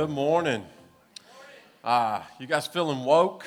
[0.00, 0.64] Good morning.
[1.84, 3.46] Uh, you guys feeling woke?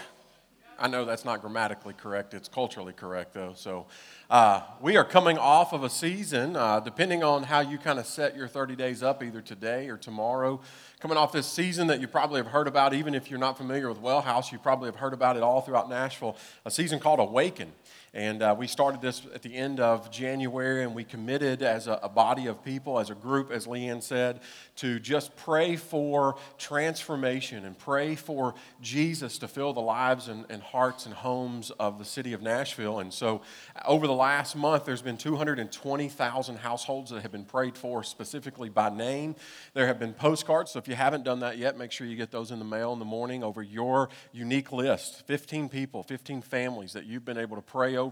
[0.78, 3.54] I know that's not grammatically correct, it's culturally correct, though.
[3.55, 3.88] So,
[4.29, 8.05] uh, we are coming off of a season, uh, depending on how you kind of
[8.05, 10.61] set your 30 days up, either today or tomorrow.
[11.00, 13.89] Coming off this season that you probably have heard about, even if you're not familiar
[13.89, 17.20] with Well House, you probably have heard about it all throughout Nashville, a season called
[17.20, 17.71] Awaken.
[18.16, 21.94] And uh, we started this at the end of January, and we committed as a,
[22.04, 24.42] a, body of people, as a group, as Leanne said,
[24.76, 30.62] to just pray for transformation and pray for Jesus to fill the lives and, and
[30.62, 33.00] hearts and homes of the city of Nashville.
[33.00, 33.42] And so,
[33.84, 38.92] over the last month, there's been 220,000 households that have been prayed for specifically by
[38.92, 39.36] name.
[39.73, 42.30] There have been postcards, so if you haven't done that yet, make sure you get
[42.30, 46.94] those in the mail in the morning over your unique list 15 people, 15 families
[46.94, 48.02] that you've been able to pray over.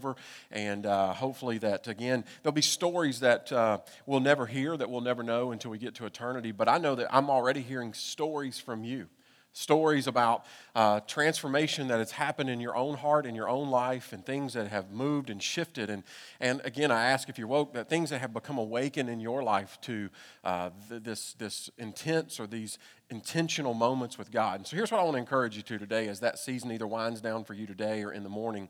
[0.50, 5.00] And uh, hopefully, that again, there'll be stories that uh, we'll never hear, that we'll
[5.00, 6.52] never know until we get to eternity.
[6.52, 9.08] But I know that I'm already hearing stories from you
[9.52, 14.12] stories about uh, transformation that has happened in your own heart, in your own life,
[14.12, 15.90] and things that have moved and shifted.
[15.90, 16.02] And,
[16.40, 19.42] and again, I ask if you're woke, that things that have become awakened in your
[19.42, 20.08] life to
[20.42, 22.78] uh, th- this, this intense or these
[23.10, 24.60] intentional moments with God.
[24.60, 26.86] And so here's what I want to encourage you to today as that season either
[26.86, 28.68] winds down for you today or in the morning.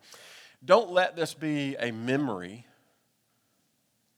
[0.64, 2.66] Don't let this be a memory,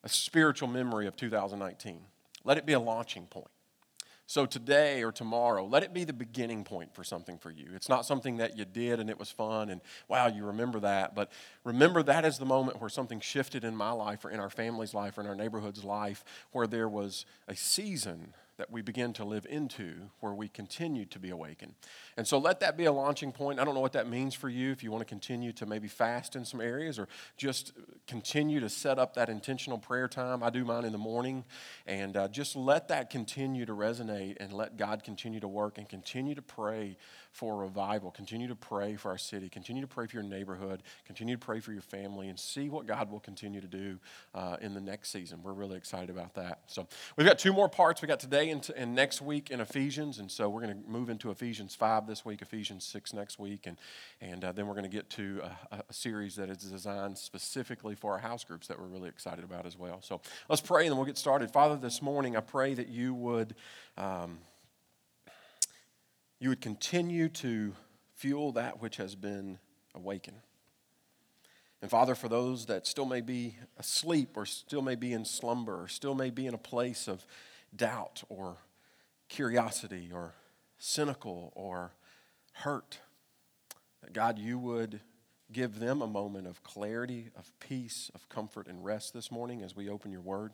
[0.03, 2.01] a spiritual memory of 2019.
[2.45, 3.49] Let it be a launching point.
[4.27, 7.67] So today or tomorrow, let it be the beginning point for something for you.
[7.75, 11.15] It's not something that you did and it was fun and wow, you remember that.
[11.15, 11.31] But
[11.63, 14.95] remember that is the moment where something shifted in my life or in our family's
[14.95, 19.25] life or in our neighborhood's life where there was a season that we begin to
[19.25, 21.75] live into where we continue to be awakened.
[22.17, 23.59] And so let that be a launching point.
[23.59, 25.89] I don't know what that means for you if you want to continue to maybe
[25.89, 27.73] fast in some areas or just
[28.07, 30.43] continue to set up that intentional prayer time.
[30.43, 31.45] I do mine in the morning.
[31.87, 35.89] And uh, just let that continue to resonate and let God continue to work and
[35.89, 36.97] continue to pray
[37.35, 38.13] for revival.
[38.13, 39.49] Continue to pray for our city.
[39.49, 40.85] Continue to pray for your neighborhood.
[41.05, 43.99] Continue to pray for your family and see what God will continue to do
[44.37, 45.41] uh, in the next season.
[45.43, 46.61] We're really excited about that.
[46.69, 46.87] So
[47.17, 48.01] we've got two more parts.
[48.01, 50.21] We got today and, t- and next week in Ephesians.
[50.21, 53.67] And so we're going to move into Ephesians 5 this week, Ephesians 6 next week.
[53.67, 53.79] And,
[54.21, 55.43] and uh, then we're going to get to
[55.73, 59.43] a, a series that is designed specifically for our house groups that we're really excited
[59.43, 60.01] about as well.
[60.03, 61.51] So let's pray and then we'll get started.
[61.51, 63.57] Father, this morning I pray that you would.
[63.99, 64.39] Um,
[66.45, 67.73] you would continue to
[68.17, 69.59] fuel that which has been
[69.95, 70.43] awakened.
[71.81, 75.85] And Father, for those that still may be asleep or still may be in slumber
[75.85, 77.25] or still may be in a place of
[77.75, 78.59] doubt or
[79.31, 80.35] curiosity or
[80.77, 81.93] cynical or
[82.53, 82.99] hurt,
[84.03, 85.01] that God, you would
[85.51, 89.75] give them a moment of clarity, of peace, of comfort, and rest this morning as
[89.75, 90.53] we open your word.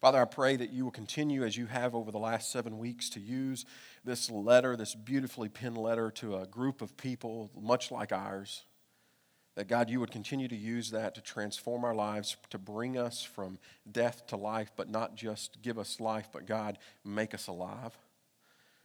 [0.00, 3.08] Father, I pray that you will continue as you have over the last seven weeks
[3.10, 3.64] to use
[4.04, 8.64] this letter, this beautifully penned letter to a group of people much like ours.
[9.54, 13.22] That God, you would continue to use that to transform our lives, to bring us
[13.22, 13.58] from
[13.90, 17.96] death to life, but not just give us life, but God, make us alive.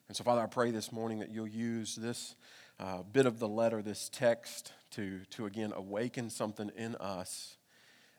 [0.08, 2.36] And so, Father, I pray this morning that you'll use this
[2.80, 7.58] uh, bit of the letter, this text, to, to again awaken something in us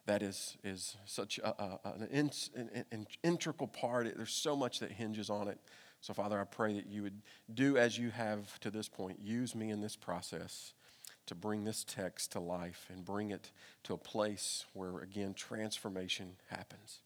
[0.07, 4.13] that is, is such a, a, an, in, an, an integral part.
[4.17, 5.59] There's so much that hinges on it.
[6.01, 7.21] So, Father, I pray that you would
[7.53, 9.19] do as you have to this point.
[9.23, 10.73] Use me in this process
[11.27, 13.51] to bring this text to life and bring it
[13.85, 17.01] to a place where, again, transformation happens.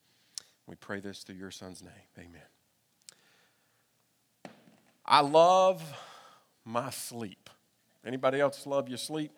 [0.67, 1.93] We pray this through your son's name.
[2.19, 2.41] Amen.
[5.05, 5.83] I love
[6.65, 7.51] my sleep.
[8.07, 9.33] Anybody else love your sleep?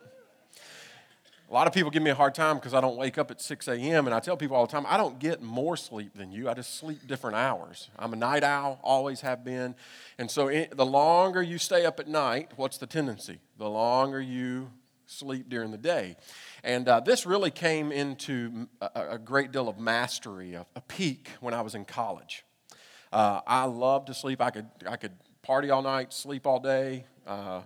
[1.48, 3.40] A lot of people give me a hard time because I don't wake up at
[3.40, 4.06] 6 a.m.
[4.06, 6.48] And I tell people all the time, I don't get more sleep than you.
[6.48, 7.88] I just sleep different hours.
[7.96, 9.76] I'm a night owl, always have been.
[10.18, 13.38] And so the longer you stay up at night, what's the tendency?
[13.59, 14.72] The longer you
[15.06, 16.16] sleep during the day.
[16.65, 21.30] And uh, this really came into a, a, great deal of mastery, a, a peak
[21.41, 22.44] when I was in college.
[23.12, 24.42] Uh, I loved to sleep.
[24.42, 25.12] I could, I could
[25.42, 27.04] party all night, sleep all day.
[27.24, 27.60] Uh,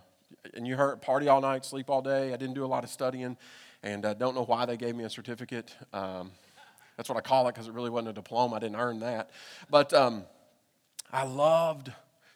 [0.52, 2.34] and you heard party all night, sleep all day.
[2.34, 3.38] I didn't do a lot of studying
[3.82, 5.74] and I don't know why they gave me a certificate.
[5.92, 6.30] Um,
[6.96, 8.56] that's what I call it because it really wasn't a diploma.
[8.56, 9.30] I didn't earn that.
[9.70, 10.24] But um,
[11.12, 11.90] I loved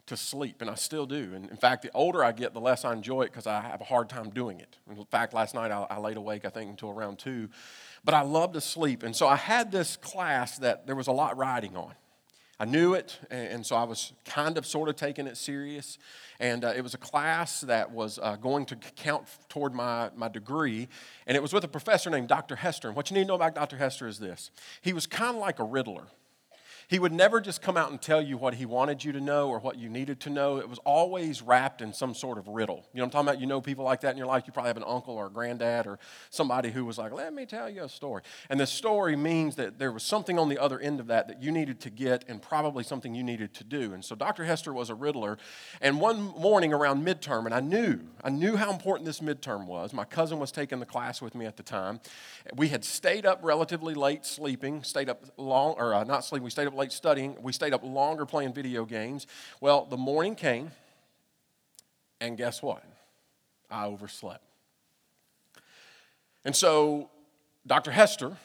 [0.06, 1.32] to sleep, and I still do.
[1.34, 3.80] And in fact, the older I get, the less I enjoy it because I have
[3.80, 4.76] a hard time doing it.
[4.90, 7.48] In fact, last night I, I laid awake, I think, until around 2.
[8.04, 9.02] But I love to sleep.
[9.02, 11.92] And so I had this class that there was a lot riding on.
[12.58, 15.98] I knew it, and so I was kind of sort of taking it serious.
[16.38, 20.28] And uh, it was a class that was uh, going to count toward my, my
[20.28, 20.88] degree,
[21.26, 22.56] and it was with a professor named Dr.
[22.56, 22.88] Hester.
[22.88, 23.76] And what you need to know about Dr.
[23.76, 24.50] Hester is this
[24.82, 26.06] he was kind of like a riddler.
[26.88, 29.48] He would never just come out and tell you what he wanted you to know
[29.48, 30.58] or what you needed to know.
[30.58, 32.86] It was always wrapped in some sort of riddle.
[32.92, 33.40] You know what I'm talking about?
[33.40, 34.44] You know people like that in your life.
[34.46, 35.98] You probably have an uncle or a granddad or
[36.30, 38.22] somebody who was like, let me tell you a story.
[38.50, 41.42] And the story means that there was something on the other end of that that
[41.42, 43.92] you needed to get and probably something you needed to do.
[43.94, 44.44] And so Dr.
[44.44, 45.38] Hester was a riddler.
[45.80, 49.92] And one morning around midterm, and I knew, I knew how important this midterm was.
[49.92, 52.00] My cousin was taking the class with me at the time.
[52.54, 56.50] We had stayed up relatively late sleeping, stayed up long, or uh, not sleeping, we
[56.50, 57.36] stayed up late studying.
[57.40, 59.26] We stayed up longer playing video games.
[59.60, 60.70] Well, the morning came,
[62.20, 62.84] and guess what?
[63.70, 64.44] I overslept.
[66.44, 67.10] And so
[67.66, 67.90] Dr.
[67.90, 68.36] Hester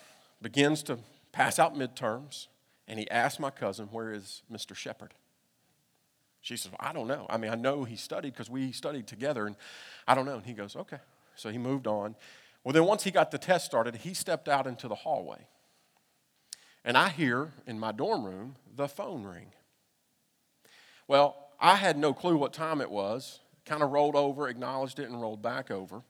[0.41, 0.99] begins to
[1.31, 2.47] pass out midterms,
[2.87, 4.75] and he asked my cousin, Where is Mr.
[4.75, 5.13] Shepard?
[6.41, 7.25] She says, well, I don't know.
[7.29, 9.57] I mean, I know he studied because we studied together, and
[10.07, 10.35] I don't know.
[10.35, 10.99] And he goes, Okay.
[11.35, 12.15] So he moved on.
[12.63, 15.47] Well, then once he got the test started, he stepped out into the hallway.
[16.83, 19.51] And I hear in my dorm room the phone ring.
[21.07, 25.09] Well, I had no clue what time it was, kind of rolled over, acknowledged it,
[25.09, 26.03] and rolled back over.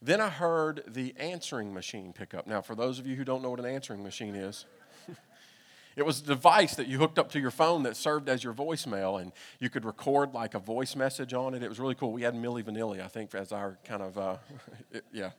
[0.00, 2.46] Then I heard the answering machine pick up.
[2.46, 4.66] Now, for those of you who don't know what an answering machine is,
[5.96, 8.52] it was a device that you hooked up to your phone that served as your
[8.52, 11.62] voicemail, and you could record like a voice message on it.
[11.62, 12.12] It was really cool.
[12.12, 14.36] We had Milli Vanilli, I think, as our kind of, uh,
[14.92, 15.30] it, yeah.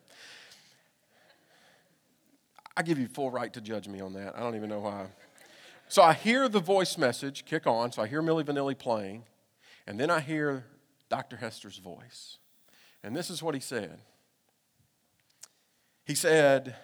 [2.77, 4.35] I give you full right to judge me on that.
[4.35, 5.07] I don't even know why.
[5.87, 7.91] So I hear the voice message kick on.
[7.91, 9.23] So I hear Milli Vanilli playing,
[9.87, 10.65] and then I hear
[11.09, 11.37] Dr.
[11.37, 12.37] Hester's voice.
[13.03, 13.99] And this is what he said
[16.05, 16.75] He said,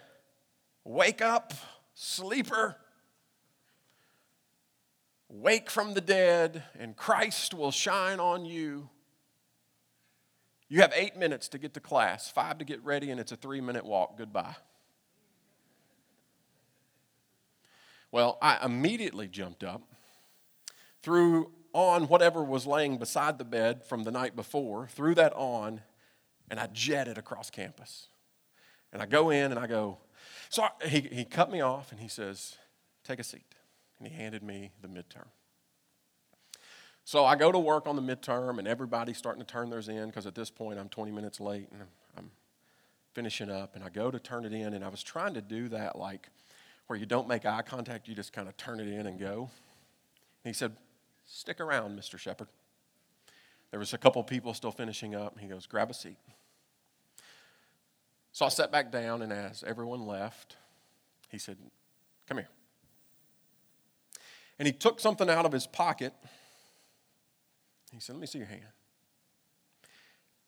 [0.83, 1.53] Wake up,
[1.93, 2.77] sleeper.
[5.33, 8.89] Wake from the dead, and Christ will shine on you.
[10.67, 13.37] You have eight minutes to get to class, five to get ready, and it's a
[13.37, 14.17] three minute walk.
[14.17, 14.55] Goodbye.
[18.11, 19.81] Well, I immediately jumped up,
[21.01, 25.81] threw on whatever was laying beside the bed from the night before, threw that on,
[26.49, 28.07] and I jetted across campus.
[28.91, 29.99] And I go in and I go,
[30.49, 32.57] so I, he, he cut me off and he says,
[33.03, 33.55] Take a seat.
[33.97, 35.27] And he handed me the midterm.
[37.03, 40.07] So I go to work on the midterm, and everybody's starting to turn theirs in
[40.07, 41.87] because at this point I'm 20 minutes late and I'm,
[42.17, 42.31] I'm
[43.13, 43.75] finishing up.
[43.75, 46.29] And I go to turn it in, and I was trying to do that like
[46.91, 49.49] where you don't make eye contact, you just kind of turn it in and go.
[50.43, 50.73] And he said,
[51.25, 52.19] Stick around, Mr.
[52.19, 52.49] Shepard.
[53.69, 55.39] There was a couple people still finishing up.
[55.39, 56.17] He goes, Grab a seat.
[58.33, 60.57] So I sat back down, and as everyone left,
[61.29, 61.55] he said,
[62.27, 62.49] Come here.
[64.59, 66.13] And he took something out of his pocket.
[67.93, 68.67] He said, Let me see your hand.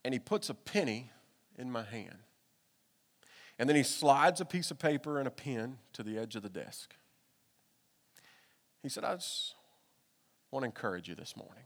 [0.03, 1.09] And he puts a penny
[1.57, 2.17] in my hand.
[3.59, 6.43] And then he slides a piece of paper and a pen to the edge of
[6.43, 6.95] the desk.
[8.81, 9.55] He said, I just
[10.51, 11.63] want to encourage you this morning.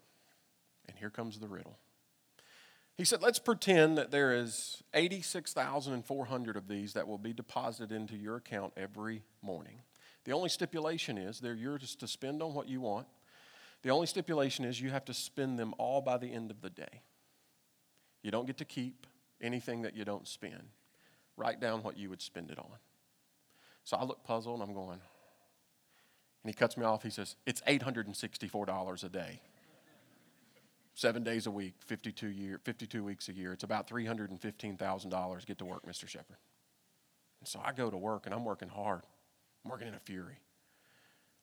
[0.87, 1.77] And here comes the riddle.
[2.97, 8.15] He said, Let's pretend that there is 86,400 of these that will be deposited into
[8.15, 9.81] your account every morning.
[10.25, 13.07] The only stipulation is they're yours to spend on what you want.
[13.83, 16.69] The only stipulation is you have to spend them all by the end of the
[16.69, 17.01] day.
[18.23, 19.07] You don't get to keep
[19.41, 20.69] anything that you don't spend
[21.37, 22.79] write down what you would spend it on.
[23.83, 24.99] So I look puzzled and I'm going,
[26.43, 27.03] and he cuts me off.
[27.03, 29.41] He says, It's $864 a day.
[30.93, 33.53] Seven days a week, 52, year, 52 weeks a year.
[33.53, 35.45] It's about $315,000.
[35.45, 36.07] Get to work, Mr.
[36.07, 36.37] Shepard.
[37.39, 39.03] And so I go to work and I'm working hard.
[39.63, 40.39] I'm working in a fury.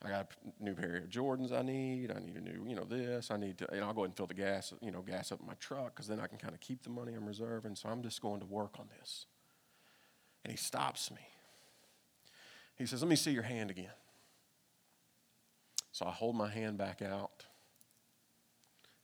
[0.04, 2.10] I got a new pair of Jordans I need.
[2.10, 3.30] I need a new, you know, this.
[3.30, 5.40] I need to, and I'll go ahead and fill the gas, you know, gas up
[5.40, 7.76] in my truck because then I can kind of keep the money I'm reserving.
[7.76, 9.26] So I'm just going to work on this.
[10.44, 11.26] And he stops me.
[12.76, 13.90] He says, Let me see your hand again.
[15.92, 17.46] So I hold my hand back out.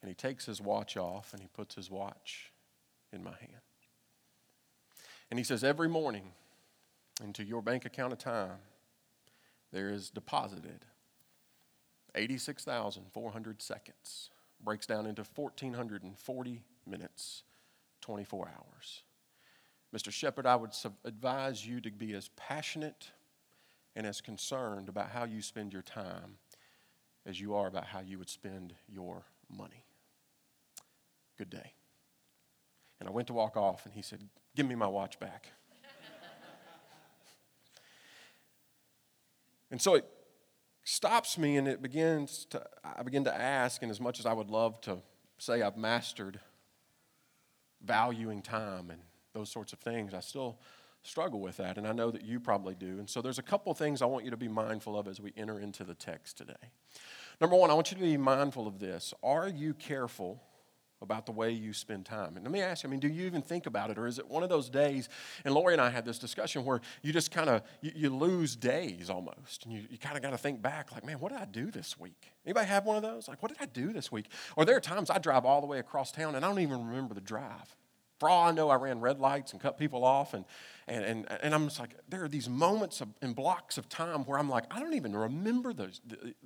[0.03, 2.53] And he takes his watch off and he puts his watch
[3.13, 3.63] in my hand.
[5.31, 6.33] And he says, Every morning
[7.23, 8.59] into your bank account of time,
[9.73, 10.85] there is deposited
[12.15, 14.31] 86,400 seconds.
[14.63, 17.43] Breaks down into 1,440 minutes,
[18.03, 19.03] 24 hours.
[19.95, 20.13] Mr.
[20.13, 20.73] Shepard, I would
[21.05, 23.11] advise you to be as passionate
[23.97, 26.37] and as concerned about how you spend your time
[27.27, 29.85] as you are about how you would spend your money.
[31.37, 31.73] Good day.
[32.99, 34.23] And I went to walk off, and he said,
[34.55, 35.53] Give me my watch back.
[39.71, 40.05] and so it
[40.85, 44.33] stops me, and it begins to, I begin to ask, and as much as I
[44.33, 44.99] would love to
[45.39, 46.41] say I've mastered
[47.83, 49.01] valuing time and
[49.41, 50.59] those sorts of things, I still
[51.03, 52.99] struggle with that, and I know that you probably do.
[52.99, 55.33] And so there's a couple things I want you to be mindful of as we
[55.37, 56.53] enter into the text today.
[57.41, 59.15] Number one, I want you to be mindful of this.
[59.23, 60.43] Are you careful
[61.03, 62.37] about the way you spend time.
[62.37, 63.97] And let me ask you, I mean, do you even think about it?
[63.97, 65.09] Or is it one of those days,
[65.45, 68.55] and Lori and I had this discussion where you just kind of, you, you, lose
[68.55, 69.65] days almost.
[69.65, 71.71] And you, you kind of got to think back, like, man, what did I do
[71.71, 72.31] this week?
[72.45, 73.29] Anybody have one of those?
[73.29, 74.27] Like, what did I do this week?
[74.57, 76.87] Or there are times I drive all the way across town and I don't even
[76.87, 77.77] remember the drive.
[78.21, 80.35] For all I know, I ran red lights and cut people off.
[80.35, 80.45] And,
[80.87, 84.25] and, and, and I'm just like, there are these moments of, in blocks of time
[84.27, 86.03] where I'm like, I don't even remember those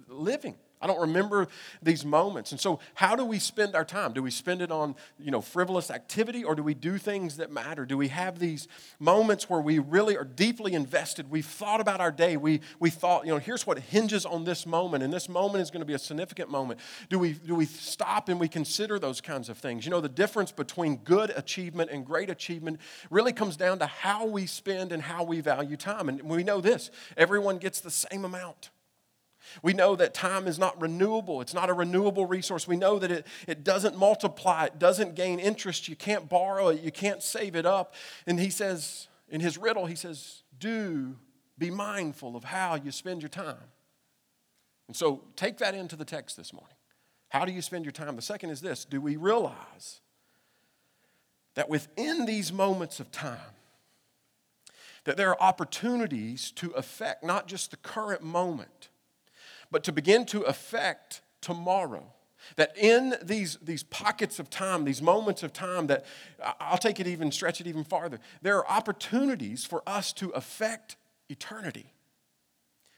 [0.08, 0.54] living.
[0.84, 1.48] I don't remember
[1.82, 2.52] these moments.
[2.52, 4.12] And so, how do we spend our time?
[4.12, 7.50] Do we spend it on, you know, frivolous activity or do we do things that
[7.50, 7.86] matter?
[7.86, 8.68] Do we have these
[9.00, 11.30] moments where we really are deeply invested?
[11.30, 12.36] We've thought about our day.
[12.36, 15.70] We, we thought, you know, here's what hinges on this moment, and this moment is
[15.70, 16.80] going to be a significant moment.
[17.08, 19.86] Do we, do we stop and we consider those kinds of things?
[19.86, 24.26] You know, the difference between good achievement and great achievement really comes down to how
[24.26, 26.10] we spend and how we value time.
[26.10, 28.68] And we know this everyone gets the same amount.
[29.62, 31.40] We know that time is not renewable.
[31.40, 32.66] It's not a renewable resource.
[32.66, 35.88] We know that it, it doesn't multiply, it doesn't gain interest.
[35.88, 37.94] You can't borrow it, you can't save it up.
[38.26, 41.16] And he says, in his riddle, he says, Do
[41.58, 43.56] be mindful of how you spend your time.
[44.88, 46.76] And so take that into the text this morning.
[47.30, 48.16] How do you spend your time?
[48.16, 50.00] The second is this Do we realize
[51.54, 53.38] that within these moments of time,
[55.04, 58.88] that there are opportunities to affect not just the current moment,
[59.70, 62.12] but to begin to affect tomorrow.
[62.56, 66.04] That in these, these pockets of time, these moments of time, that
[66.60, 70.96] I'll take it even, stretch it even farther, there are opportunities for us to affect
[71.28, 71.94] eternity.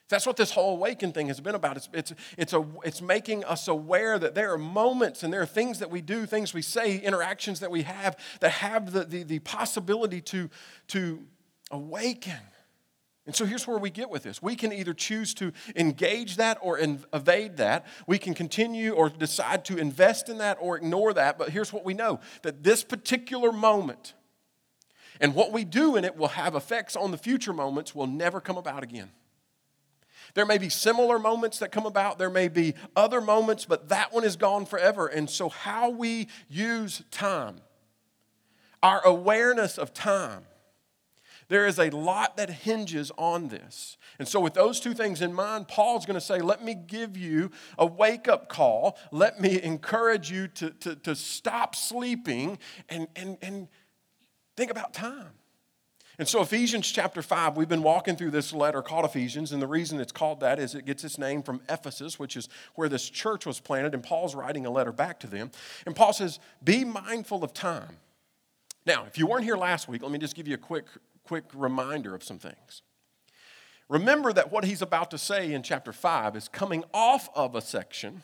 [0.08, 1.76] That's what this whole awaken thing has been about.
[1.76, 5.46] It's, it's, it's, a, it's making us aware that there are moments and there are
[5.46, 9.24] things that we do, things we say, interactions that we have that have the, the,
[9.24, 10.48] the possibility to,
[10.88, 11.24] to
[11.72, 12.38] awaken
[13.26, 14.40] and so here's where we get with this.
[14.40, 16.78] We can either choose to engage that or
[17.12, 17.84] evade that.
[18.06, 21.36] We can continue or decide to invest in that or ignore that.
[21.36, 24.14] But here's what we know that this particular moment
[25.20, 28.40] and what we do in it will have effects on the future moments, will never
[28.40, 29.10] come about again.
[30.34, 34.12] There may be similar moments that come about, there may be other moments, but that
[34.12, 35.06] one is gone forever.
[35.06, 37.60] And so, how we use time,
[38.82, 40.42] our awareness of time,
[41.48, 43.96] there is a lot that hinges on this.
[44.18, 47.16] And so, with those two things in mind, Paul's going to say, Let me give
[47.16, 48.98] you a wake up call.
[49.12, 53.68] Let me encourage you to, to, to stop sleeping and, and, and
[54.56, 55.30] think about time.
[56.18, 59.66] And so, Ephesians chapter 5, we've been walking through this letter called Ephesians, and the
[59.66, 63.08] reason it's called that is it gets its name from Ephesus, which is where this
[63.10, 65.50] church was planted, and Paul's writing a letter back to them.
[65.84, 67.98] And Paul says, Be mindful of time.
[68.86, 70.86] Now, if you weren't here last week, let me just give you a quick
[71.26, 72.82] quick reminder of some things.
[73.88, 77.60] Remember that what he's about to say in chapter 5 is coming off of a
[77.60, 78.22] section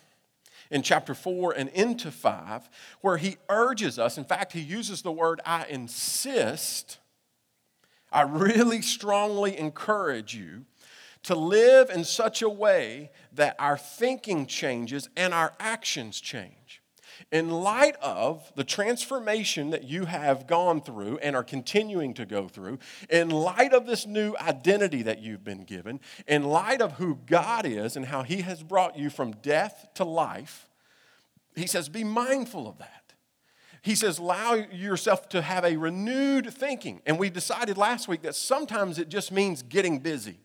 [0.71, 2.69] in chapter 4 and into 5
[3.01, 6.99] where he urges us, in fact, he uses the word I insist.
[8.11, 10.65] I really strongly encourage you
[11.25, 16.62] to live in such a way that our thinking changes and our actions change
[17.33, 22.47] in light of the transformation that you have gone through and are continuing to go
[22.47, 25.99] through, in light of this new identity that you've been given,
[26.29, 30.05] in light of who God is and how He has brought you from death to
[30.05, 30.69] life,
[31.57, 33.15] He says, be mindful of that.
[33.81, 37.01] He says, allow yourself to have a renewed thinking.
[37.05, 40.42] And we decided last week that sometimes it just means getting busy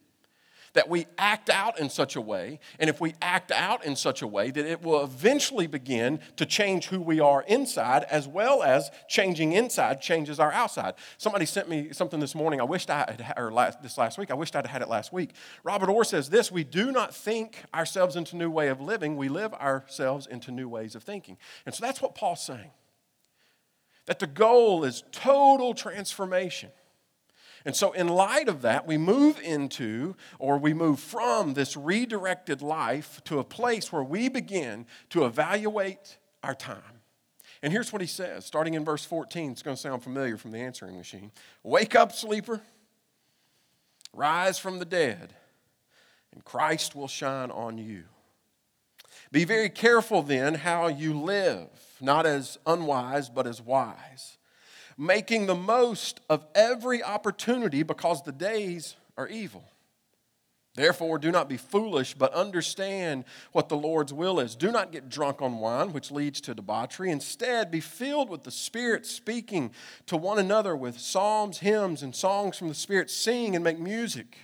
[0.77, 4.21] that we act out in such a way, and if we act out in such
[4.21, 8.61] a way, that it will eventually begin to change who we are inside, as well
[8.61, 10.93] as changing inside changes our outside.
[11.17, 12.61] Somebody sent me something this morning.
[12.61, 14.29] I wished I had, or last, this last week.
[14.29, 15.31] I wished I'd had it last week.
[15.63, 19.29] Robert Orr says this: We do not think ourselves into new way of living; we
[19.29, 21.37] live ourselves into new ways of thinking.
[21.65, 22.69] And so that's what Paul's saying.
[24.05, 26.69] That the goal is total transformation.
[27.67, 32.61] And so, in light of that, we move into or we move from this redirected
[32.61, 37.01] life to a place where we begin to evaluate our time.
[37.61, 39.51] And here's what he says, starting in verse 14.
[39.51, 41.29] It's going to sound familiar from the answering machine.
[41.61, 42.61] Wake up, sleeper,
[44.13, 45.33] rise from the dead,
[46.31, 48.05] and Christ will shine on you.
[49.29, 51.67] Be very careful then how you live,
[51.99, 54.36] not as unwise, but as wise
[54.97, 59.63] making the most of every opportunity because the days are evil.
[60.77, 64.55] Therefore, do not be foolish, but understand what the Lord's will is.
[64.55, 67.09] Do not get drunk on wine, which leads to debauchery.
[67.09, 69.71] Instead, be filled with the Spirit, speaking
[70.05, 73.09] to one another with psalms, hymns, and songs from the Spirit.
[73.09, 74.37] Sing and make music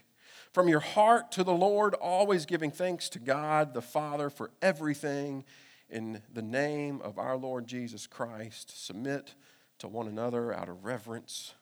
[0.53, 5.43] from your heart to the Lord, always giving thanks to God the Father for everything
[5.87, 8.85] in the name of our Lord Jesus Christ.
[8.85, 9.35] Submit
[9.83, 11.53] to one another out of reverence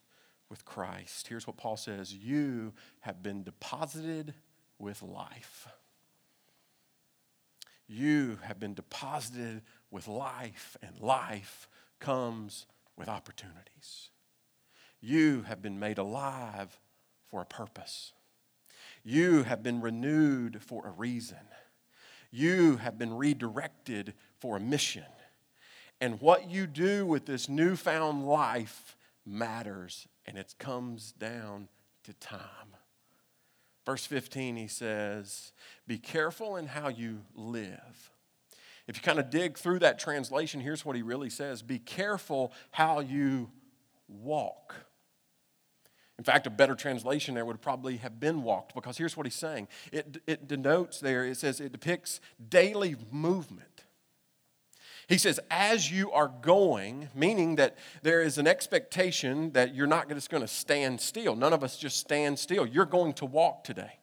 [0.47, 1.27] with Christ.
[1.27, 4.35] Here's what Paul says You have been deposited
[4.77, 5.67] with life.
[7.87, 11.67] You have been deposited with life, and life
[11.99, 14.11] comes with opportunities.
[15.01, 16.79] You have been made alive
[17.25, 18.13] for a purpose.
[19.03, 21.47] You have been renewed for a reason.
[22.29, 25.05] You have been redirected for a mission.
[26.01, 31.69] And what you do with this newfound life matters, and it comes down
[32.03, 32.41] to time.
[33.85, 35.53] Verse 15, he says,
[35.85, 38.11] Be careful in how you live.
[38.87, 42.51] If you kind of dig through that translation, here's what he really says Be careful
[42.71, 43.51] how you
[44.07, 44.75] walk.
[46.17, 49.35] In fact, a better translation there would probably have been walked because here's what he's
[49.35, 53.70] saying it, it denotes there, it says it depicts daily movement.
[55.11, 60.07] He says, as you are going, meaning that there is an expectation that you're not
[60.07, 61.35] just going to stand still.
[61.35, 62.65] None of us just stand still.
[62.65, 63.99] You're going to walk today.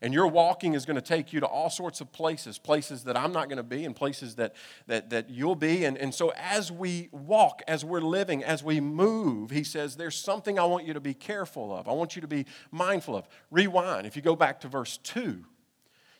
[0.00, 3.14] And your walking is going to take you to all sorts of places, places that
[3.14, 4.54] I'm not going to be, and places that,
[4.86, 5.84] that, that you'll be.
[5.84, 10.16] And, and so, as we walk, as we're living, as we move, he says, There's
[10.16, 11.88] something I want you to be careful of.
[11.88, 13.28] I want you to be mindful of.
[13.50, 14.06] Rewind.
[14.06, 15.44] If you go back to verse 2,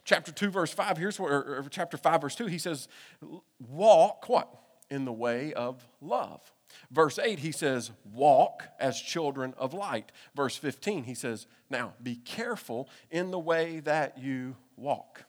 [0.05, 2.89] chapter 2, verse 5, here's or chapter 5, verse 2, he says,
[3.59, 4.49] walk what?
[4.91, 6.41] In the way of love.
[6.91, 10.13] Verse 8, he says, walk as children of light.
[10.35, 15.25] Verse 15, he says, now be careful in the way that you walk.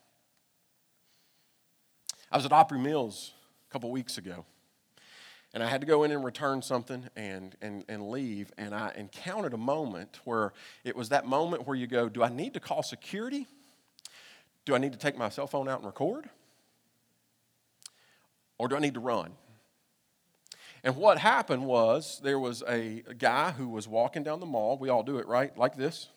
[2.31, 3.33] I was at Opry Mills
[3.69, 4.45] a couple weeks ago,
[5.53, 8.91] and I had to go in and return something and, and, and leave, and I
[8.97, 10.51] encountered a moment where
[10.83, 13.47] it was that moment where you go, Do I need to call security?
[14.65, 16.29] Do I need to take my cell phone out and record?
[18.57, 19.31] Or do I need to run?
[20.83, 24.77] And what happened was there was a, guy who was walking down the mall.
[24.77, 25.57] We all do it, right?
[25.57, 26.09] Like this.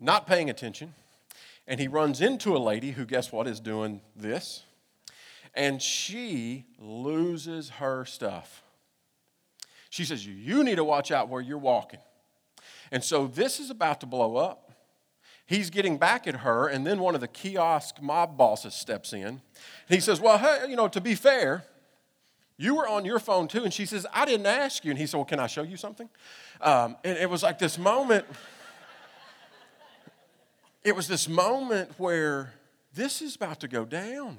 [0.00, 0.94] Not paying attention.
[1.66, 4.62] And he runs into a lady who, guess what, is doing this.
[5.54, 8.62] And she loses her stuff.
[9.90, 12.00] She says, You need to watch out where you're walking.
[12.90, 14.71] And so this is about to blow up.
[15.46, 19.26] He's getting back at her, and then one of the kiosk mob bosses steps in.
[19.26, 19.40] And
[19.88, 21.64] he says, Well, hey, you know, to be fair,
[22.56, 23.64] you were on your phone too.
[23.64, 24.90] And she says, I didn't ask you.
[24.92, 26.08] And he said, Well, can I show you something?
[26.60, 28.24] Um, and it was like this moment.
[30.84, 32.54] it was this moment where
[32.94, 34.38] this is about to go down.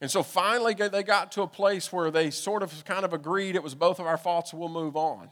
[0.00, 3.56] And so finally, they got to a place where they sort of kind of agreed
[3.56, 5.28] it was both of our faults, we'll move on.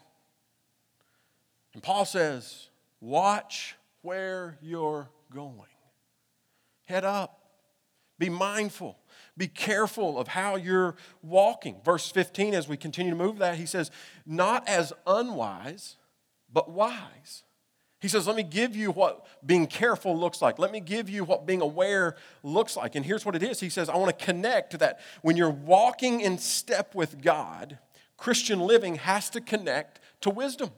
[1.73, 2.69] And Paul says,
[3.01, 5.61] Watch where you're going.
[6.87, 7.41] Head up.
[8.19, 8.97] Be mindful.
[9.37, 11.77] Be careful of how you're walking.
[11.85, 13.91] Verse 15, as we continue to move that, he says,
[14.25, 15.97] Not as unwise,
[16.51, 17.43] but wise.
[18.01, 20.59] He says, Let me give you what being careful looks like.
[20.59, 22.95] Let me give you what being aware looks like.
[22.95, 26.21] And here's what it is He says, I want to connect that when you're walking
[26.21, 27.79] in step with God,
[28.17, 30.71] Christian living has to connect to wisdom.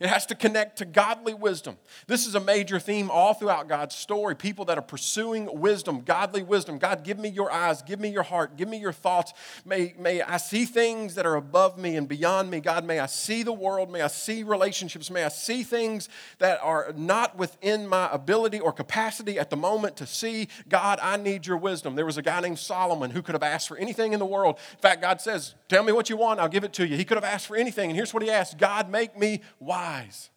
[0.00, 1.76] It has to connect to godly wisdom.
[2.08, 4.34] This is a major theme all throughout God's story.
[4.34, 6.78] People that are pursuing wisdom, godly wisdom.
[6.78, 9.32] God, give me your eyes, give me your heart, give me your thoughts.
[9.64, 12.58] May, may I see things that are above me and beyond me.
[12.58, 16.60] God, may I see the world, may I see relationships, may I see things that
[16.60, 20.48] are not within my ability or capacity at the moment to see.
[20.68, 21.94] God, I need your wisdom.
[21.94, 24.58] There was a guy named Solomon who could have asked for anything in the world.
[24.72, 26.96] In fact, God says, Tell me what you want, I'll give it to you.
[26.96, 27.90] He could have asked for anything.
[27.90, 30.30] And here's what he asked God, make me wise wise.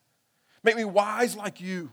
[0.64, 1.92] Make me wise like you.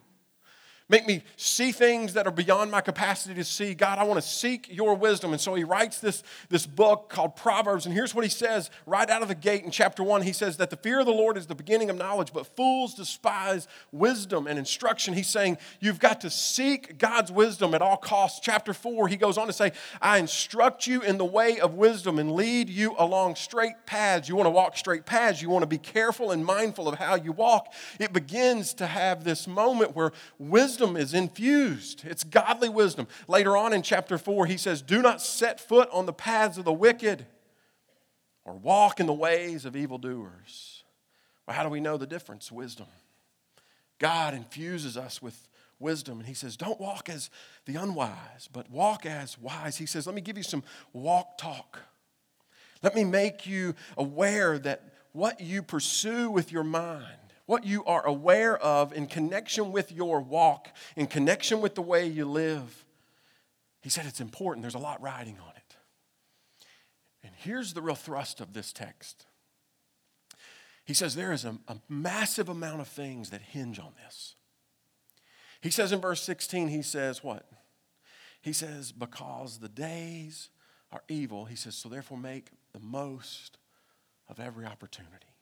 [0.90, 3.72] Make me see things that are beyond my capacity to see.
[3.72, 5.32] God, I want to seek your wisdom.
[5.32, 7.86] And so he writes this, this book called Proverbs.
[7.86, 10.20] And here's what he says right out of the gate in chapter one.
[10.20, 12.92] He says that the fear of the Lord is the beginning of knowledge, but fools
[12.92, 15.14] despise wisdom and instruction.
[15.14, 18.40] He's saying you've got to seek God's wisdom at all costs.
[18.40, 22.18] Chapter four, he goes on to say, I instruct you in the way of wisdom
[22.18, 24.28] and lead you along straight paths.
[24.28, 25.40] You want to walk straight paths.
[25.40, 27.72] You want to be careful and mindful of how you walk.
[27.98, 32.02] It begins to have this moment where wisdom wisdom is infused.
[32.04, 33.06] It's godly wisdom.
[33.28, 36.64] Later on in chapter 4, he says, Do not set foot on the paths of
[36.64, 37.26] the wicked
[38.44, 40.82] or walk in the ways of evildoers.
[41.46, 42.50] Well, how do we know the difference?
[42.50, 42.86] Wisdom.
[44.00, 46.18] God infuses us with wisdom.
[46.18, 47.30] And he says, Don't walk as
[47.66, 49.76] the unwise, but walk as wise.
[49.76, 51.78] He says, Let me give you some walk talk.
[52.82, 58.04] Let me make you aware that what you pursue with your mind, what you are
[58.06, 62.84] aware of in connection with your walk, in connection with the way you live,
[63.82, 64.62] he said it's important.
[64.62, 65.76] There's a lot riding on it.
[67.22, 69.26] And here's the real thrust of this text.
[70.84, 74.34] He says there is a, a massive amount of things that hinge on this.
[75.60, 77.46] He says in verse 16, he says, What?
[78.42, 80.50] He says, Because the days
[80.92, 83.58] are evil, he says, so therefore make the most
[84.28, 85.33] of every opportunity.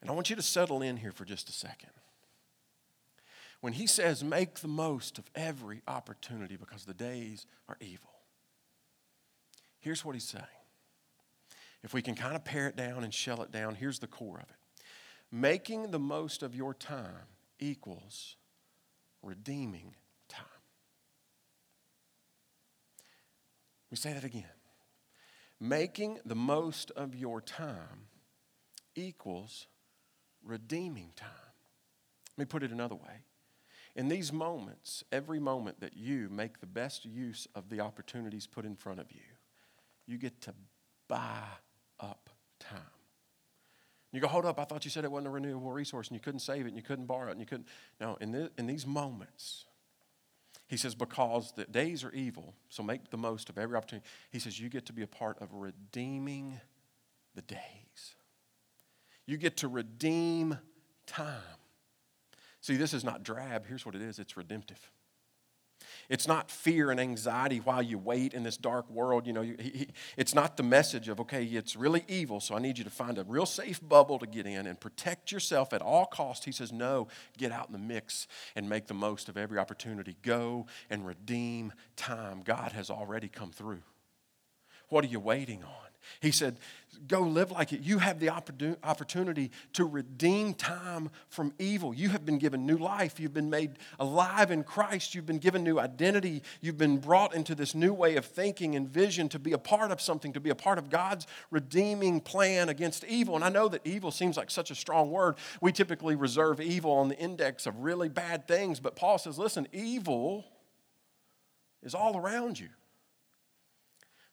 [0.00, 1.90] And I want you to settle in here for just a second.
[3.60, 8.10] When he says, make the most of every opportunity because the days are evil,
[9.80, 10.44] here's what he's saying.
[11.82, 14.38] If we can kind of pare it down and shell it down, here's the core
[14.38, 14.84] of it.
[15.30, 17.26] Making the most of your time
[17.58, 18.36] equals
[19.22, 19.94] redeeming
[20.28, 20.44] time.
[23.90, 24.44] We say that again.
[25.60, 28.06] Making the most of your time
[28.94, 29.66] equals
[30.44, 31.28] redeeming time.
[32.36, 33.24] Let me put it another way.
[33.96, 38.64] In these moments, every moment that you make the best use of the opportunities put
[38.64, 39.22] in front of you,
[40.06, 40.54] you get to
[41.08, 41.42] buy
[41.98, 42.78] up time.
[44.12, 46.20] You go, hold up, I thought you said it wasn't a renewable resource and you
[46.20, 47.68] couldn't save it and you couldn't borrow it and you couldn't.
[48.00, 49.66] No, in, in these moments,
[50.68, 54.06] he says, because the days are evil, so make the most of every opportunity.
[54.30, 56.60] He says, you get to be a part of redeeming
[57.34, 58.14] the days.
[59.28, 60.58] You get to redeem
[61.06, 61.42] time.
[62.62, 63.66] See, this is not drab.
[63.66, 64.90] Here's what it is it's redemptive.
[66.08, 69.26] It's not fear and anxiety while you wait in this dark world.
[69.26, 72.58] You know, he, he, it's not the message of, okay, it's really evil, so I
[72.58, 75.82] need you to find a real safe bubble to get in and protect yourself at
[75.82, 76.46] all costs.
[76.46, 80.16] He says, no, get out in the mix and make the most of every opportunity.
[80.22, 82.40] Go and redeem time.
[82.42, 83.82] God has already come through.
[84.88, 85.87] What are you waiting on?
[86.20, 86.58] He said,
[87.06, 87.82] Go live like it.
[87.82, 91.94] You have the opportunity to redeem time from evil.
[91.94, 93.20] You have been given new life.
[93.20, 95.14] You've been made alive in Christ.
[95.14, 96.42] You've been given new identity.
[96.60, 99.92] You've been brought into this new way of thinking and vision to be a part
[99.92, 103.36] of something, to be a part of God's redeeming plan against evil.
[103.36, 105.36] And I know that evil seems like such a strong word.
[105.60, 108.80] We typically reserve evil on the index of really bad things.
[108.80, 110.46] But Paul says, listen, evil
[111.82, 112.70] is all around you.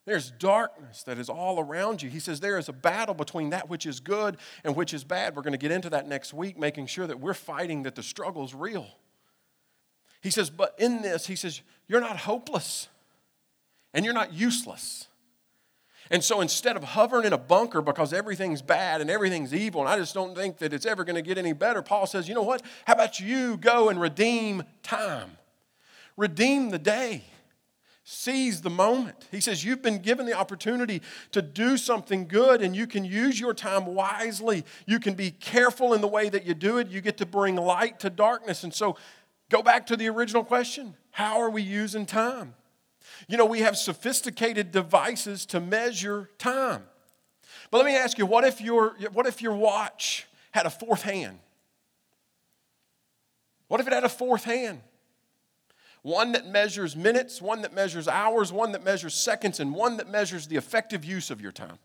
[0.06, 2.10] There's darkness that is all around you.
[2.10, 5.36] He says there is a battle between that which is good and which is bad.
[5.36, 8.04] We're going to get into that next week, making sure that we're fighting that the
[8.04, 8.88] struggle is real.
[10.22, 12.88] He says, but in this, he says, you're not hopeless
[13.94, 15.08] and you're not useless.
[16.12, 19.90] And so instead of hovering in a bunker because everything's bad and everything's evil, and
[19.90, 22.36] I just don't think that it's ever going to get any better, Paul says, you
[22.36, 22.62] know what?
[22.86, 25.38] How about you go and redeem time?
[26.16, 27.24] Redeem the day.
[28.08, 29.28] Seize the moment.
[29.32, 33.40] He says, You've been given the opportunity to do something good and you can use
[33.40, 34.64] your time wisely.
[34.86, 36.88] You can be careful in the way that you do it.
[36.90, 38.64] You get to bring light to darkness.
[38.64, 38.96] And so,
[39.50, 42.54] go back to the original question How are we using time?
[43.28, 46.84] You know, we have sophisticated devices to measure time.
[47.72, 51.02] But let me ask you what if your, what if your watch had a fourth
[51.02, 51.40] hand?
[53.68, 54.82] What if it had a fourth hand?
[56.06, 60.08] One that measures minutes, one that measures hours, one that measures seconds, and one that
[60.08, 61.80] measures the effective use of your time.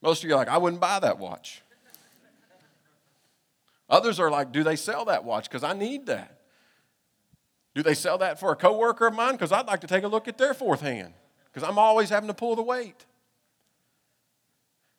[0.00, 1.60] Most of you are like, I wouldn't buy that watch.
[3.90, 5.44] Others are like, do they sell that watch?
[5.44, 6.40] Because I need that.
[7.74, 9.32] Do they sell that for a coworker of mine?
[9.32, 11.12] Because I'd like to take a look at their fourth hand.
[11.52, 13.04] Because I'm always having to pull the weight.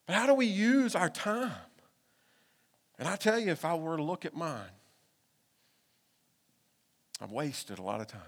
[0.06, 1.52] But how do we use our time?
[3.00, 4.70] And I tell you, if I were to look at mine,
[7.22, 8.22] I've wasted a lot of time.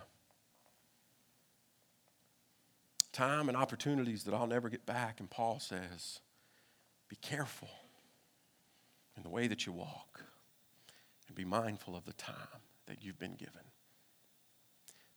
[3.11, 5.19] Time and opportunities that I'll never get back.
[5.19, 6.19] And Paul says,
[7.11, 7.69] be careful
[9.17, 10.23] in the way that you walk
[11.27, 12.35] and be mindful of the time
[12.85, 13.63] that you've been given.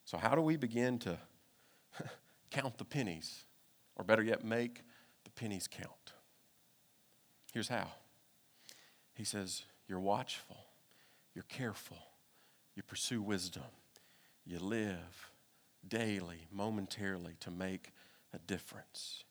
[0.04, 1.18] So, how do we begin to
[2.50, 3.44] count the pennies?
[3.96, 4.82] Or better yet, make
[5.22, 6.14] the pennies count?
[7.52, 7.86] Here's how
[9.14, 10.56] He says, You're watchful,
[11.32, 11.98] you're careful,
[12.74, 13.62] you pursue wisdom.
[14.44, 15.30] You live
[15.86, 17.92] daily, momentarily to make
[18.32, 19.24] a difference.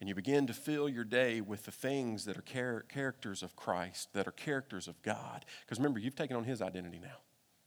[0.00, 3.54] And you begin to fill your day with the things that are char- characters of
[3.54, 5.44] Christ, that are characters of God.
[5.60, 7.18] Because remember, you've taken on His identity now.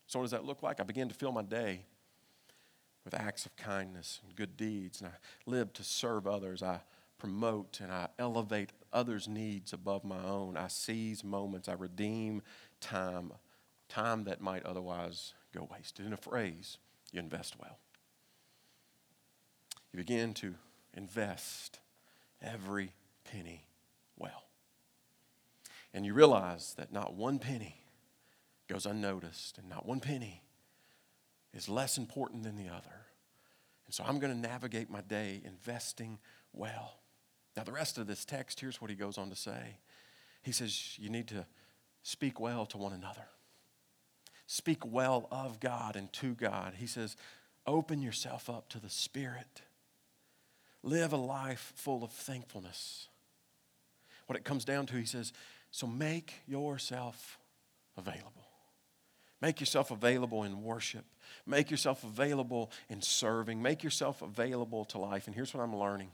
[0.08, 0.80] So, what does that look like?
[0.80, 1.86] I begin to fill my day
[3.06, 5.14] with acts of kindness and good deeds, and I
[5.46, 6.62] live to serve others.
[6.62, 6.82] I
[7.18, 10.58] promote and I elevate others' needs above my own.
[10.58, 11.70] I seize moments.
[11.70, 12.42] I redeem
[12.82, 13.32] time,
[13.90, 16.06] time that might otherwise go wasted.
[16.06, 16.78] In a phrase,
[17.12, 17.80] you invest well.
[19.92, 20.56] You begin to
[20.94, 21.80] invest
[22.42, 22.94] every
[23.24, 23.68] penny
[24.18, 24.44] well.
[25.94, 27.86] And you realize that not one penny
[28.68, 30.42] goes unnoticed, and not one penny
[31.54, 33.06] is less important than the other.
[33.86, 36.20] And so I'm going to navigate my day investing
[36.52, 37.00] well.
[37.56, 39.78] Now, the rest of this text, here's what he goes on to say.
[40.42, 41.46] He says, You need to
[42.04, 43.28] speak well to one another,
[44.48, 46.74] speak well of God and to God.
[46.78, 47.16] He says,
[47.68, 49.64] Open yourself up to the Spirit,
[50.84, 53.08] live a life full of thankfulness.
[54.28, 55.34] What it comes down to, he says,
[55.72, 57.40] So make yourself
[57.98, 58.32] available.
[59.42, 61.06] Make yourself available in worship.
[61.46, 63.62] Make yourself available in serving.
[63.62, 65.28] Make yourself available to life.
[65.28, 66.10] And here's what I'm learning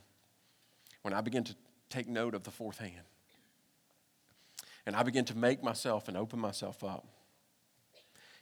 [1.01, 1.55] when I begin to
[1.89, 3.05] take note of the fourth hand
[4.85, 7.05] and I begin to make myself and open myself up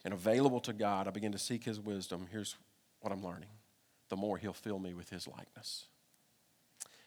[0.03, 2.27] and available to God, I begin to seek His wisdom.
[2.31, 2.55] Here's
[3.01, 3.49] what I'm learning
[4.09, 5.85] the more He'll fill me with His likeness.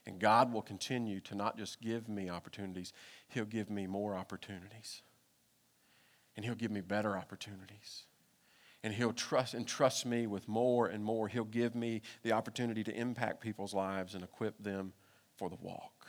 [0.06, 2.92] And God will continue to not just give me opportunities,
[3.28, 5.02] He'll give me more opportunities
[6.36, 8.04] and He'll give me better opportunities.
[8.82, 11.28] And He'll trust and trust me with more and more.
[11.28, 14.92] He'll give me the opportunity to impact people's lives and equip them
[15.36, 16.08] for the walk.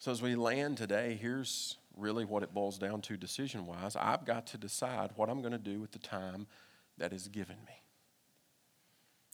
[0.00, 3.96] So, as we land today, here's really what it boils down to decision wise.
[3.96, 6.46] I've got to decide what I'm going to do with the time
[6.98, 7.82] that is given me.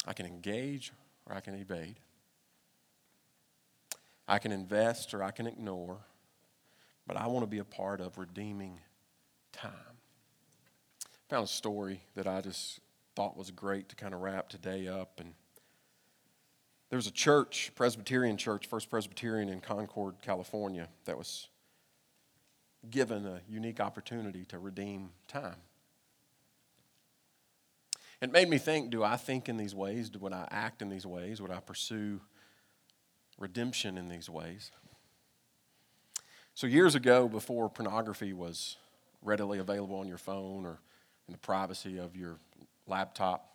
[0.07, 0.93] I can engage
[1.27, 2.01] or I can evade.
[4.27, 5.99] I can invest or I can ignore.
[7.07, 8.81] But I want to be a part of redeeming
[9.53, 9.73] time.
[9.73, 12.81] I found a story that I just
[13.15, 15.21] thought was great to kind of wrap today up.
[15.21, 15.35] And
[16.89, 21.49] there was a church, Presbyterian church, First Presbyterian in Concord, California, that was
[22.91, 25.57] given a unique opportunity to redeem time.
[28.21, 30.11] It made me think do I think in these ways?
[30.13, 31.43] Would I act in these ways?
[31.43, 32.21] Would I pursue
[33.39, 34.71] redemption in these ways?
[36.55, 38.77] So, years ago, before pornography was
[39.23, 40.79] readily available on your phone or
[41.27, 42.37] in the privacy of your
[42.87, 43.51] laptop.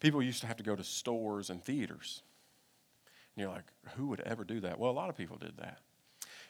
[0.00, 2.22] People used to have to go to stores and theaters.
[3.34, 3.64] And you're like,
[3.96, 4.78] who would ever do that?
[4.78, 5.78] Well, a lot of people did that.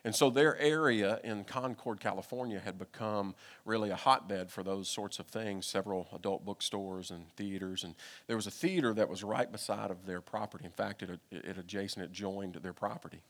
[0.05, 5.19] And so their area in Concord, California had become really a hotbed for those sorts
[5.19, 7.85] of things, several adult bookstores and theaters.
[7.85, 7.95] And
[8.27, 10.67] there was a theater that was right beside of their property.
[10.67, 13.23] In fact, it, it adjacent, it joined their property.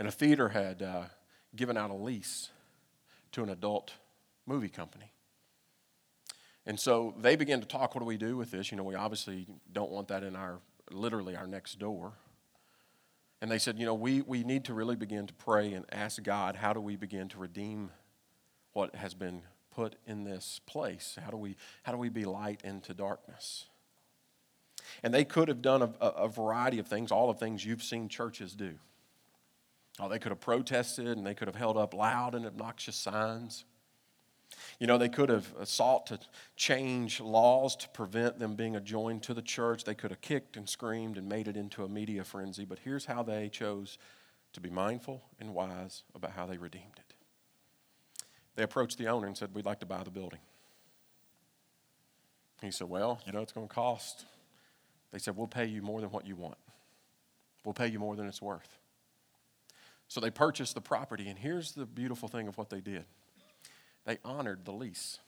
[0.00, 1.04] And a theater had uh,
[1.54, 2.50] given out a lease
[3.32, 3.92] to an adult
[4.46, 5.12] movie company.
[6.66, 8.72] And so they began to talk, what do we do with this?
[8.72, 10.58] You know, we obviously don't want that in our,
[10.90, 12.14] literally our next door.
[13.40, 16.22] And they said, you know, we, we need to really begin to pray and ask
[16.22, 17.90] God, how do we begin to redeem
[18.72, 21.16] what has been put in this place?
[21.22, 23.66] How do we, how do we be light into darkness?
[25.02, 28.08] And they could have done a, a variety of things, all of things you've seen
[28.08, 28.74] churches do.
[30.00, 33.64] Oh, they could have protested and they could have held up loud and obnoxious signs.
[34.78, 36.18] You know, they could have sought to
[36.56, 39.84] change laws to prevent them being adjoined to the church.
[39.84, 42.64] They could have kicked and screamed and made it into a media frenzy.
[42.64, 43.98] But here's how they chose
[44.52, 47.14] to be mindful and wise about how they redeemed it.
[48.56, 50.40] They approached the owner and said, We'd like to buy the building.
[52.60, 54.24] He said, Well, you know, it's going to cost.
[55.12, 56.58] They said, We'll pay you more than what you want,
[57.64, 58.78] we'll pay you more than it's worth.
[60.08, 61.28] So they purchased the property.
[61.28, 63.04] And here's the beautiful thing of what they did
[64.06, 65.18] they honored the lease.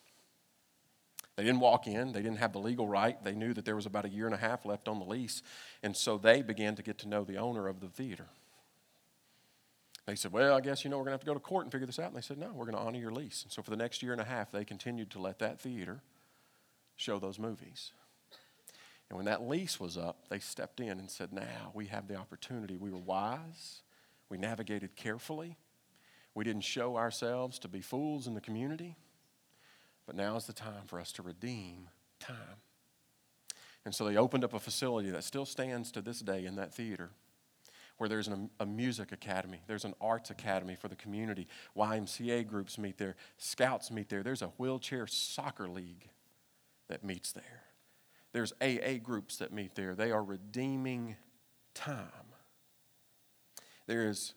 [1.37, 3.23] They didn't walk in, they didn't have the legal right.
[3.23, 5.43] They knew that there was about a year and a half left on the lease,
[5.83, 8.27] and so they began to get to know the owner of the theater.
[10.11, 11.65] They said, Well, I guess you know we're going to have to go to court
[11.65, 12.09] and figure this out.
[12.09, 13.45] And they said, No, we're going to honor your lease.
[13.45, 16.03] And so for the next year and a half, they continued to let that theater
[16.97, 17.93] show those movies.
[19.09, 22.17] And when that lease was up, they stepped in and said, Now we have the
[22.17, 22.77] opportunity.
[22.77, 23.83] We were wise,
[24.29, 25.57] we navigated carefully,
[26.35, 28.97] we didn't show ourselves to be fools in the community,
[30.07, 31.89] but now is the time for us to redeem
[32.19, 32.37] time.
[33.85, 36.75] And so they opened up a facility that still stands to this day in that
[36.75, 37.11] theater
[37.97, 41.47] where there's an, a music academy, there's an arts academy for the community.
[41.77, 44.23] YMCA groups meet there, scouts meet there.
[44.23, 46.09] There's a wheelchair soccer league
[46.89, 47.63] that meets there.
[48.33, 49.95] There's AA groups that meet there.
[49.95, 51.17] They are redeeming
[51.75, 52.33] time.
[53.87, 54.33] There is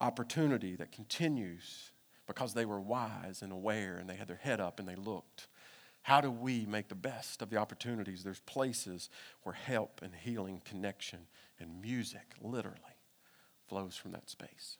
[0.00, 1.92] opportunity that continues
[2.26, 5.48] because they were wise and aware and they had their head up and they looked.
[6.02, 8.22] How do we make the best of the opportunities?
[8.22, 9.10] There's places
[9.42, 11.20] where help and healing, connection,
[11.58, 12.78] and music literally
[13.68, 14.78] flows from that space.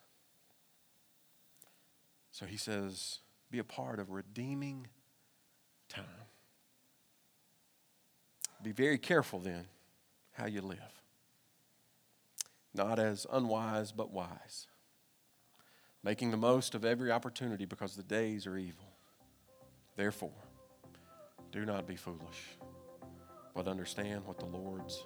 [2.31, 3.19] So he says,
[3.51, 4.87] be a part of redeeming
[5.89, 6.05] time.
[8.63, 9.67] Be very careful then
[10.33, 11.03] how you live.
[12.75, 14.67] Not as unwise, but wise.
[16.05, 18.87] Making the most of every opportunity because the days are evil.
[19.97, 20.31] Therefore,
[21.51, 22.57] do not be foolish,
[23.55, 25.05] but understand what the Lord's